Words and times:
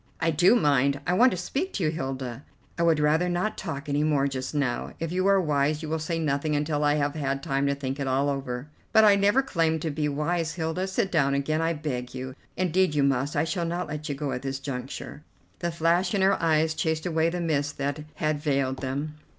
"I 0.19 0.31
do 0.31 0.55
mind. 0.55 0.99
I 1.05 1.13
want 1.13 1.29
to 1.29 1.37
speak 1.37 1.73
to 1.73 1.83
you, 1.83 1.91
Hilda." 1.91 2.43
"I 2.75 2.81
would 2.81 2.99
rather 2.99 3.29
not 3.29 3.55
talk 3.55 3.87
any 3.87 4.03
more 4.03 4.27
just 4.27 4.55
now. 4.55 4.93
If 4.99 5.11
you 5.11 5.27
are 5.27 5.39
wise 5.39 5.83
you 5.83 5.89
will 5.89 5.99
say 5.99 6.17
nothing 6.17 6.55
until 6.55 6.83
I 6.83 6.95
have 6.95 7.13
had 7.13 7.43
time 7.43 7.67
to 7.67 7.75
think 7.75 7.99
it 7.99 8.07
all 8.07 8.27
over." 8.27 8.67
"But 8.93 9.03
I 9.03 9.15
never 9.15 9.43
claimed 9.43 9.83
to 9.83 9.91
be 9.91 10.09
wise, 10.09 10.55
Hilda. 10.55 10.87
Sit 10.87 11.11
down 11.11 11.35
again, 11.35 11.61
I 11.61 11.73
beg 11.73 12.05
of 12.09 12.15
you. 12.15 12.35
Indeed 12.57 12.95
you 12.95 13.03
must, 13.03 13.35
I 13.35 13.43
shall 13.43 13.63
not 13.63 13.89
let 13.89 14.09
you 14.09 14.15
go 14.15 14.31
at 14.31 14.41
this 14.41 14.57
juncture." 14.57 15.21
The 15.59 15.71
flash 15.71 16.15
in 16.15 16.23
her 16.23 16.41
eyes 16.41 16.73
chased 16.73 17.05
away 17.05 17.29
the 17.29 17.39
mist 17.39 17.77
that 17.77 18.03
had 18.15 18.39
veiled 18.39 18.77
them. 18.77 19.17